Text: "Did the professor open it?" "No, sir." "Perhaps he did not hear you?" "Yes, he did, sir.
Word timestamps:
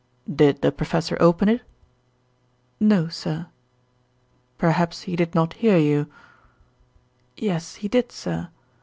"Did 0.35 0.63
the 0.63 0.71
professor 0.71 1.15
open 1.19 1.47
it?" 1.47 1.61
"No, 2.79 3.07
sir." 3.07 3.45
"Perhaps 4.57 5.01
he 5.03 5.15
did 5.15 5.35
not 5.35 5.53
hear 5.61 5.77
you?" 5.77 6.07
"Yes, 7.37 7.75
he 7.75 7.87
did, 7.87 8.11
sir. 8.11 8.49